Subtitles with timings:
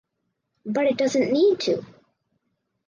[0.65, 1.85] But it doesn’t need to.